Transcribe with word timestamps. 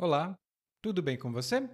Olá, 0.00 0.38
tudo 0.80 1.02
bem 1.02 1.16
com 1.16 1.32
você? 1.32 1.68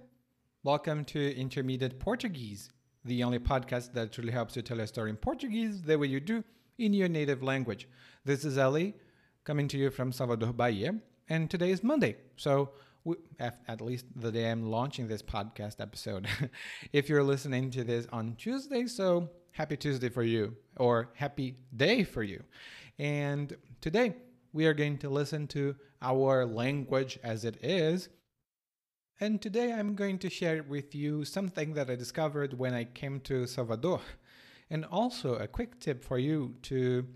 Welcome 0.63 1.03
to 1.03 1.19
Intermediate 1.39 1.93
Portuguese, 1.99 2.71
the 3.05 3.23
only 3.23 3.37
podcast 3.37 3.93
that 3.93 4.11
truly 4.11 4.31
helps 4.31 4.55
you 4.55 4.63
tell 4.63 4.79
a 4.79 4.87
story 4.87 5.11
in 5.11 5.15
Portuguese 5.15 5.83
the 5.83 5.95
way 5.95 6.07
you 6.07 6.19
do 6.19 6.43
in 6.79 6.91
your 6.95 7.07
native 7.07 7.43
language. 7.43 7.87
This 8.25 8.43
is 8.43 8.57
Ellie, 8.57 8.95
coming 9.43 9.67
to 9.67 9.77
you 9.77 9.91
from 9.91 10.11
Salvador, 10.11 10.53
Bahia, 10.53 10.95
and 11.29 11.51
today 11.51 11.69
is 11.69 11.83
Monday, 11.83 12.15
so 12.35 12.71
we, 13.03 13.17
at 13.39 13.79
least 13.79 14.07
the 14.15 14.31
day 14.31 14.49
I'm 14.49 14.71
launching 14.71 15.07
this 15.07 15.21
podcast 15.21 15.79
episode. 15.79 16.27
if 16.93 17.07
you're 17.07 17.21
listening 17.21 17.69
to 17.69 17.83
this 17.83 18.07
on 18.11 18.33
Tuesday, 18.39 18.87
so 18.87 19.29
happy 19.51 19.77
Tuesday 19.77 20.09
for 20.09 20.23
you, 20.23 20.55
or 20.77 21.11
happy 21.13 21.57
day 21.75 22.03
for 22.03 22.23
you. 22.23 22.41
And 22.97 23.55
today 23.81 24.15
we 24.51 24.65
are 24.65 24.73
going 24.73 24.97
to 24.97 25.09
listen 25.09 25.45
to 25.49 25.75
our 26.05 26.45
language 26.45 27.17
as 27.23 27.43
it 27.45 27.57
is. 27.63 28.09
And 29.19 29.41
today 29.41 29.73
I'm 29.73 29.95
going 29.95 30.19
to 30.19 30.29
share 30.29 30.61
with 30.61 30.93
you 30.93 31.25
something 31.25 31.73
that 31.73 31.89
I 31.89 31.95
discovered 31.95 32.53
when 32.53 32.73
I 32.73 32.83
came 32.83 33.19
to 33.21 33.47
Salvador. 33.47 34.01
And 34.69 34.85
also 34.85 35.35
a 35.35 35.47
quick 35.47 35.79
tip 35.79 36.03
for 36.03 36.19
you 36.19 36.55
to, 36.63 37.07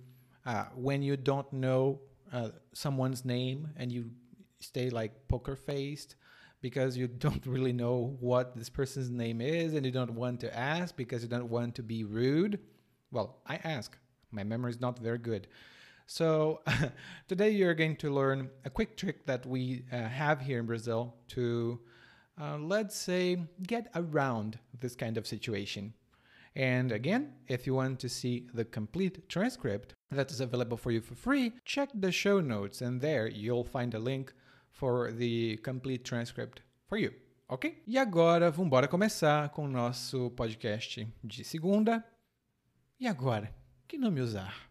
uh, 0.46 0.66
when 0.76 1.04
you 1.04 1.18
don't 1.18 1.52
know 1.54 2.00
uh, 2.34 2.50
someone's 2.74 3.26
name 3.26 3.70
and 3.76 3.92
you 3.92 4.12
stay 4.60 4.90
like 4.90 5.28
poker 5.28 5.56
faced 5.56 6.16
because 6.62 6.98
you 6.98 7.08
don't 7.26 7.46
really 7.46 7.74
know 7.74 8.18
what 8.20 8.56
this 8.56 8.70
person's 8.70 9.10
name 9.10 9.40
is 9.40 9.74
and 9.74 9.86
you 9.86 9.92
don't 9.92 10.14
want 10.14 10.40
to 10.40 10.58
ask 10.58 10.96
because 10.96 11.22
you 11.22 11.30
don't 11.30 11.50
want 11.50 11.76
to 11.76 11.84
be 11.84 12.04
rude. 12.04 12.60
Well, 13.12 13.38
I 13.46 13.60
ask. 13.64 13.98
My 14.32 14.44
memory 14.44 14.72
is 14.72 14.80
not 14.80 15.00
very 15.00 15.18
good. 15.18 15.48
So 16.10 16.62
today 17.28 17.52
you're 17.52 17.76
going 17.76 17.96
to 17.98 18.12
learn 18.12 18.50
a 18.66 18.70
quick 18.72 18.98
trick 18.98 19.28
that 19.28 19.46
we 19.46 19.84
uh, 19.94 20.08
have 20.08 20.42
here 20.42 20.58
in 20.58 20.66
Brazil 20.66 21.14
to, 21.36 21.80
uh, 22.42 22.58
let's 22.58 22.96
say, 22.96 23.38
get 23.68 23.92
around 23.94 24.58
this 24.80 24.96
kind 24.96 25.18
of 25.18 25.28
situation. 25.28 25.94
And 26.56 26.92
again, 26.92 27.34
if 27.48 27.68
you 27.68 27.76
want 27.76 28.00
to 28.00 28.10
see 28.10 28.48
the 28.56 28.66
complete 28.66 29.30
transcript 29.30 29.94
that 30.10 30.32
is 30.32 30.42
available 30.42 30.78
for 30.78 30.90
you 30.90 31.00
for 31.00 31.14
free, 31.14 31.54
check 31.64 31.90
the 31.94 32.12
show 32.12 32.40
notes 32.40 32.82
and 32.82 33.00
there 33.00 33.28
you'll 33.28 33.64
find 33.64 33.94
a 33.94 34.00
link 34.00 34.34
for 34.72 35.12
the 35.12 35.58
complete 35.58 36.04
transcript 36.04 36.62
for 36.88 36.98
you. 36.98 37.12
Ok? 37.48 37.84
E 37.88 38.00
agora, 38.00 38.50
vamos 38.50 38.66
embora 38.66 38.88
começar 38.88 39.50
com 39.50 39.66
o 39.66 39.68
nosso 39.68 40.32
podcast 40.32 41.08
de 41.24 41.44
segunda. 41.44 42.04
E 43.00 43.06
agora, 43.06 43.54
que 43.88 43.96
nome 43.96 44.22
usar? 44.22 44.69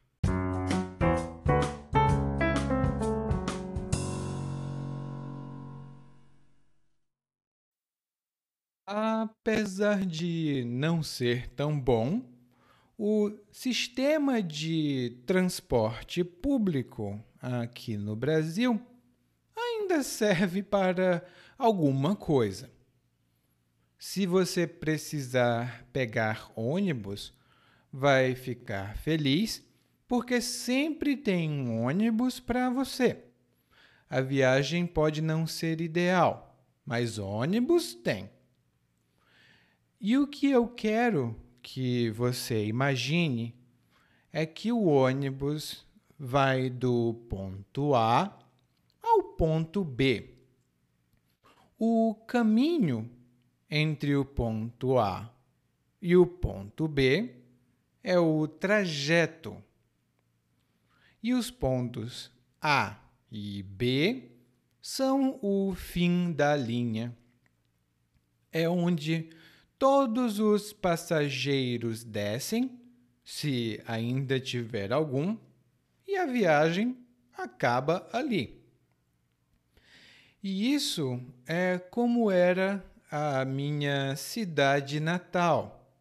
Apesar 8.91 10.07
de 10.07 10.65
não 10.67 11.03
ser 11.03 11.51
tão 11.51 11.79
bom, 11.79 12.23
o 12.97 13.31
sistema 13.53 14.43
de 14.43 15.19
transporte 15.27 16.25
público 16.25 17.23
aqui 17.39 17.99
no 17.99 18.17
Brasil 18.17 18.81
ainda 19.55 20.03
serve 20.03 20.63
para 20.63 21.23
alguma 21.59 22.17
coisa. 22.17 22.71
Se 23.99 24.25
você 24.25 24.67
precisar 24.67 25.87
pegar 25.93 26.51
ônibus, 26.57 27.35
vai 27.93 28.35
ficar 28.35 28.97
feliz 28.97 29.63
porque 30.07 30.41
sempre 30.41 31.15
tem 31.15 31.51
um 31.51 31.83
ônibus 31.83 32.41
para 32.41 32.71
você. 32.71 33.23
A 34.09 34.23
viagem 34.23 34.87
pode 34.87 35.21
não 35.21 35.47
ser 35.47 35.79
ideal, 35.83 36.59
mas 36.87 37.19
ônibus 37.19 37.93
tem. 37.93 38.38
E 40.01 40.17
o 40.17 40.29
que 40.29 40.49
eu 40.49 40.69
quero 40.69 41.35
que 41.61 42.09
você 42.11 42.65
imagine 42.67 43.53
é 44.33 44.47
que 44.47 44.71
o 44.71 44.85
ônibus 44.85 45.85
vai 46.17 46.71
do 46.71 47.15
ponto 47.29 47.97
A 47.97 48.39
ao 49.03 49.25
ponto 49.25 49.83
B. 49.83 50.37
O 51.77 52.15
caminho 52.29 53.11
entre 53.69 54.15
o 54.15 54.25
ponto 54.25 55.01
A 55.01 55.35
e 56.01 56.17
o 56.17 56.25
ponto 56.25 56.87
B 56.87 57.35
é 58.01 58.17
o 58.17 58.47
trajeto. 58.47 59.61
E 61.21 61.35
os 61.35 61.51
pontos 61.51 62.31
A 62.63 63.01
e 63.33 63.65
B 63.65 64.31
são 64.81 65.41
o 65.43 65.75
fim 65.75 66.33
da 66.33 66.55
linha. 66.55 67.17
É 68.53 68.69
onde 68.69 69.31
Todos 69.79 70.41
os 70.41 70.73
passageiros 70.73 72.03
descem, 72.03 72.81
se 73.25 73.81
ainda 73.87 74.41
tiver 74.41 74.93
algum, 74.93 75.37
e 76.07 76.17
a 76.17 76.27
viagem 76.27 76.99
acaba 77.33 78.09
ali. 78.13 78.61
E 80.43 80.75
isso 80.75 81.21
é 81.47 81.79
como 81.79 82.31
era 82.31 82.85
a 83.11 83.45
minha 83.45 84.17
cidade 84.17 84.99
natal. 84.99 85.95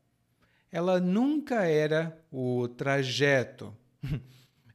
Ela 0.71 0.99
nunca 0.99 1.65
era 1.65 2.19
o 2.31 2.67
trajeto, 2.67 3.75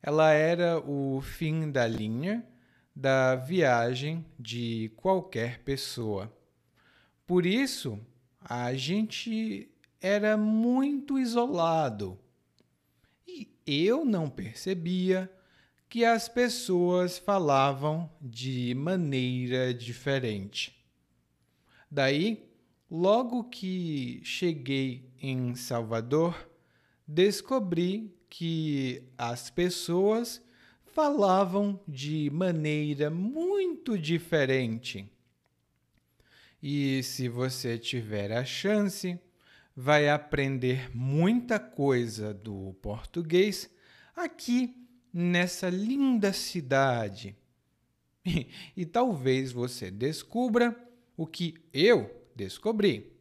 ela 0.00 0.30
era 0.32 0.78
o 0.78 1.20
fim 1.20 1.70
da 1.70 1.86
linha 1.86 2.46
da 2.94 3.34
viagem 3.34 4.24
de 4.38 4.92
qualquer 4.96 5.60
pessoa. 5.60 6.32
Por 7.26 7.46
isso, 7.46 7.98
a 8.44 8.74
gente 8.74 9.68
era 10.00 10.36
muito 10.36 11.18
isolado 11.18 12.18
e 13.26 13.86
eu 13.86 14.04
não 14.04 14.28
percebia 14.28 15.30
que 15.88 16.04
as 16.04 16.28
pessoas 16.28 17.18
falavam 17.18 18.10
de 18.20 18.74
maneira 18.74 19.74
diferente. 19.74 20.74
Daí, 21.90 22.48
logo 22.90 23.44
que 23.44 24.20
cheguei 24.24 25.10
em 25.20 25.54
Salvador, 25.54 26.50
descobri 27.06 28.16
que 28.30 29.04
as 29.18 29.50
pessoas 29.50 30.42
falavam 30.86 31.78
de 31.86 32.30
maneira 32.30 33.10
muito 33.10 33.98
diferente. 33.98 35.11
E 36.62 37.02
se 37.02 37.28
você 37.28 37.76
tiver 37.76 38.30
a 38.30 38.44
chance, 38.44 39.18
vai 39.74 40.08
aprender 40.08 40.94
muita 40.94 41.58
coisa 41.58 42.32
do 42.32 42.74
português 42.80 43.68
aqui 44.14 44.76
nessa 45.12 45.68
linda 45.68 46.32
cidade. 46.32 47.36
E, 48.24 48.48
e 48.76 48.86
talvez 48.86 49.50
você 49.50 49.90
descubra 49.90 50.76
o 51.16 51.26
que 51.26 51.54
eu 51.72 52.28
descobri. 52.36 53.12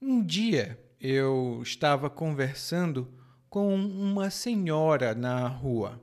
Um 0.00 0.24
dia 0.24 0.78
eu 1.00 1.60
estava 1.62 2.08
conversando 2.08 3.12
com 3.50 3.74
uma 3.74 4.30
senhora 4.30 5.14
na 5.14 5.48
rua. 5.48 6.00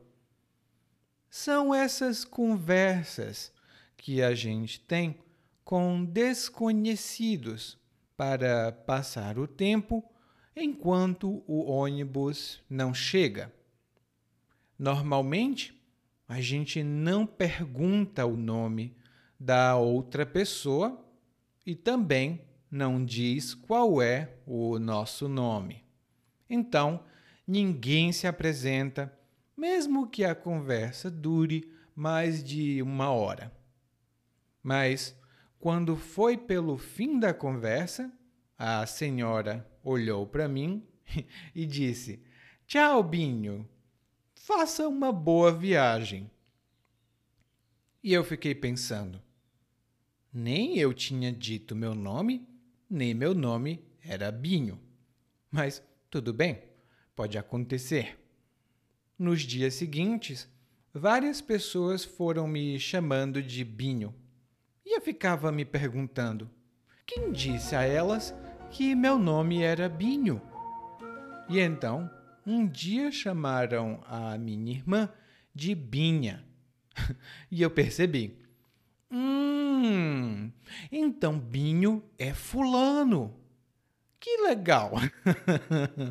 São 1.30 1.74
essas 1.74 2.26
conversas 2.26 3.52
que 4.00 4.22
a 4.22 4.34
gente 4.34 4.80
tem 4.80 5.20
com 5.64 6.04
desconhecidos 6.04 7.78
para 8.18 8.72
passar 8.72 9.38
o 9.38 9.46
tempo 9.46 10.04
enquanto 10.56 11.44
o 11.46 11.70
ônibus 11.70 12.64
não 12.70 12.94
chega. 12.94 13.54
Normalmente, 14.78 15.80
a 16.28 16.40
gente 16.42 16.82
não 16.82 17.26
pergunta 17.26 18.26
o 18.26 18.36
nome 18.36 18.96
da 19.40 19.76
outra 19.76 20.26
pessoa 20.26 21.06
e 21.66 21.76
também 21.76 22.42
não 22.72 23.04
diz 23.04 23.54
qual 23.54 24.02
é 24.02 24.38
o 24.46 24.80
nosso 24.80 25.28
nome. 25.28 25.84
Então, 26.50 27.04
ninguém 27.46 28.12
se 28.12 28.28
apresenta, 28.28 29.14
mesmo 29.56 30.08
que 30.08 30.24
a 30.24 30.34
conversa 30.34 31.12
dure 31.12 31.72
mais 31.96 32.44
de 32.44 32.82
uma 32.82 33.12
hora. 33.12 33.59
Mas, 34.62 35.18
quando 35.60 35.96
foi 35.96 36.38
pelo 36.38 36.78
fim 36.78 37.20
da 37.20 37.34
conversa, 37.34 38.12
a 38.58 38.86
senhora 38.86 39.70
olhou 39.84 40.28
para 40.28 40.48
mim 40.48 40.86
e 41.56 41.66
disse: 41.66 42.22
Tchau, 42.68 43.04
Binho. 43.04 43.68
Faça 44.36 44.88
uma 44.88 45.12
boa 45.12 45.52
viagem. 45.52 46.30
E 48.04 48.14
eu 48.14 48.24
fiquei 48.24 48.56
pensando: 48.56 49.22
nem 50.32 50.78
eu 50.78 50.94
tinha 50.94 51.32
dito 51.32 51.76
meu 51.76 51.96
nome, 51.96 52.48
nem 52.90 53.14
meu 53.14 53.34
nome 53.34 53.84
era 54.02 54.32
Binho. 54.32 54.80
Mas 55.50 55.84
tudo 56.10 56.34
bem, 56.34 56.62
pode 57.16 57.38
acontecer. 57.38 58.18
Nos 59.18 59.42
dias 59.42 59.74
seguintes, 59.74 60.48
várias 60.94 61.42
pessoas 61.42 62.06
foram 62.06 62.48
me 62.48 62.80
chamando 62.80 63.42
de 63.42 63.64
Binho. 63.64 64.14
E 64.86 64.96
eu 64.96 65.02
ficava 65.02 65.52
me 65.52 65.66
perguntando: 65.66 66.50
quem 67.06 67.32
disse 67.32 67.76
a 67.76 67.84
elas 67.84 68.34
que 68.70 68.94
meu 68.94 69.18
nome 69.18 69.64
era 69.64 69.90
Binho? 69.90 70.42
E 71.50 71.60
então, 71.60 72.10
um 72.46 72.68
dia 72.68 73.12
chamaram 73.12 74.00
a 74.08 74.38
minha 74.38 74.72
irmã 74.72 75.10
de 75.54 75.74
Binha. 75.74 76.46
e 77.50 77.62
eu 77.62 77.72
percebi: 77.72 78.38
hum, 79.12 80.52
então 80.92 81.40
Binho 81.40 82.04
é 82.18 82.34
Fulano. 82.34 83.36
Que 84.20 84.38
legal! 84.42 84.92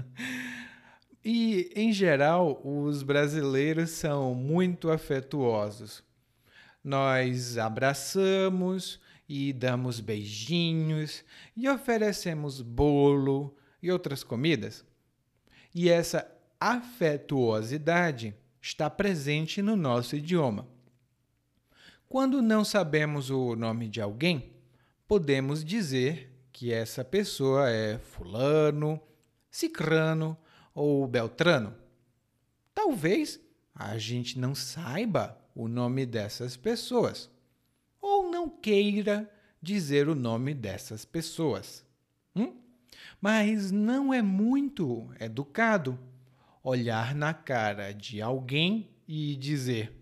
e, 1.25 1.71
em 1.76 1.93
geral, 1.93 2.61
os 2.64 3.03
brasileiros 3.03 3.91
são 3.91 4.35
muito 4.35 4.91
afetuosos. 4.91 6.03
Nós 6.83 7.59
abraçamos 7.59 9.01
e 9.29 9.53
damos 9.53 10.01
beijinhos 10.01 11.25
e 11.57 11.69
oferecemos 11.69 12.63
bolo 12.63 13.57
e 13.83 13.91
outras 13.91 14.25
comidas. 14.25 14.85
E 15.75 15.89
essa 15.89 16.31
afetuosidade 16.59 18.35
está 18.61 18.89
presente 18.89 19.61
no 19.63 19.77
nosso 19.77 20.17
idioma. 20.17 20.67
Quando 22.09 22.41
não 22.41 22.65
sabemos 22.65 23.29
o 23.31 23.55
nome 23.55 23.87
de 23.87 24.01
alguém, 24.01 24.53
podemos 25.07 25.63
dizer 25.63 26.33
que 26.51 26.73
essa 26.73 27.05
pessoa 27.05 27.69
é 27.69 27.99
Fulano, 27.99 29.01
Cicrano 29.51 30.37
ou 30.75 31.07
Beltrano. 31.07 31.75
Talvez 32.75 33.39
a 33.75 33.99
gente 33.99 34.39
não 34.39 34.55
saiba 34.55 35.38
o 35.59 35.67
nome 35.67 36.07
dessas 36.07 36.57
pessoas 36.57 37.29
ou 38.01 38.31
não 38.31 38.49
queira 38.49 39.29
dizer 39.61 40.09
o 40.09 40.15
nome 40.15 40.55
dessas 40.55 41.05
pessoas. 41.05 41.85
Hum? 42.35 42.55
Mas 43.21 43.73
não 43.73 44.15
é 44.15 44.23
muito 44.23 45.11
educado 45.19 45.99
olhar 46.63 47.13
na 47.13 47.35
cara 47.35 47.93
de 47.93 48.23
alguém 48.23 48.89
e 49.09 49.35
dizer: 49.35 49.93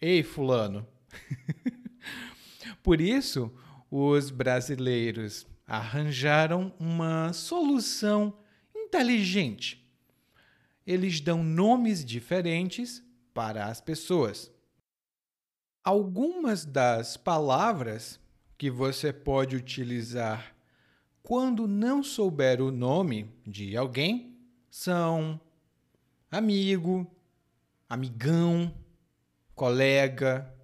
Ei, 0.00 0.22
Fulano. 0.22 0.86
Por 2.80 3.00
isso, 3.00 3.52
os 3.90 4.30
brasileiros 4.30 5.48
arranjaram 5.66 6.72
uma 6.78 7.32
solução 7.32 8.38
inteligente. 8.72 9.84
Eles 10.86 11.20
dão 11.20 11.42
nomes 11.42 12.04
diferentes 12.04 13.02
para 13.34 13.66
as 13.66 13.80
pessoas. 13.80 14.51
Algumas 15.84 16.64
das 16.64 17.16
palavras 17.16 18.20
que 18.56 18.70
você 18.70 19.12
pode 19.12 19.56
utilizar 19.56 20.54
quando 21.24 21.66
não 21.66 22.04
souber 22.04 22.62
o 22.62 22.70
nome 22.70 23.28
de 23.44 23.76
alguém 23.76 24.38
são 24.70 25.40
amigo, 26.30 27.04
amigão, 27.88 28.72
colega, 29.56 30.54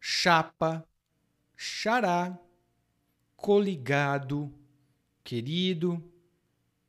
chapa, 0.00 0.84
xará, 1.56 2.36
coligado, 3.36 4.52
querido, 5.22 6.02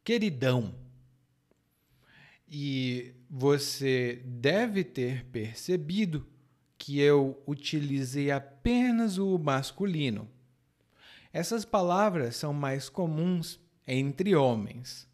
queridão. 0.03 0.73
E 2.47 3.13
você 3.29 4.23
deve 4.25 4.83
ter 4.83 5.25
percebido 5.25 6.25
que 6.87 7.01
eu 7.01 7.43
utilizei 7.45 8.31
apenas 8.31 9.17
o 9.17 9.37
masculino. 9.37 10.25
Essas 11.33 11.65
palavras 11.65 12.37
são 12.37 12.53
mais 12.53 12.87
comuns 12.87 13.59
entre 13.85 14.33
homens. 14.33 15.05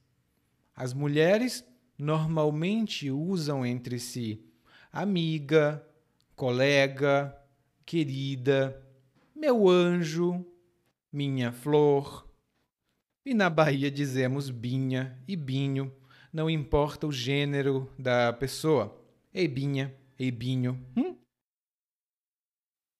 As 0.75 0.93
mulheres 0.93 1.65
normalmente 1.97 3.09
usam 3.09 3.65
entre 3.65 3.97
si 3.97 4.45
amiga, 4.91 5.83
colega, 6.35 7.35
querida, 7.87 8.79
meu 9.35 9.67
anjo, 9.67 10.45
minha 11.11 11.51
flor. 11.51 12.29
E 13.25 13.33
na 13.33 13.49
Bahia 13.49 13.89
dizemos 13.89 14.51
binha 14.51 15.19
e 15.27 15.35
binho, 15.35 15.91
não 16.31 16.47
importa 16.47 17.07
o 17.07 17.11
gênero 17.11 17.91
da 17.97 18.31
pessoa. 18.31 18.95
Ei 19.33 19.47
binha, 19.47 19.91
ei 20.19 20.29
binho. 20.29 20.79
Hum? 20.95 21.22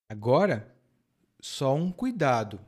Agora, 0.08 0.76
só 1.40 1.76
um 1.76 1.92
cuidado. 1.92 2.60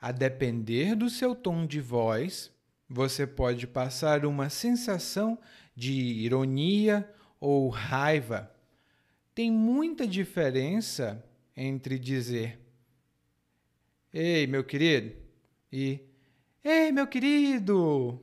A 0.00 0.10
depender 0.12 0.94
do 0.94 1.08
seu 1.08 1.34
tom 1.34 1.66
de 1.66 1.80
voz, 1.80 2.52
você 2.88 3.26
pode 3.26 3.66
passar 3.66 4.26
uma 4.26 4.50
sensação 4.50 5.38
de 5.74 5.92
ironia 5.92 7.08
ou 7.40 7.68
raiva. 7.68 8.54
Tem 9.34 9.50
muita 9.50 10.06
diferença 10.06 11.24
entre 11.56 11.98
dizer 11.98 12.60
Ei, 14.12 14.46
meu 14.46 14.62
querido, 14.62 15.16
e 15.72 16.00
Ei, 16.62 16.92
meu 16.92 17.06
querido. 17.06 18.22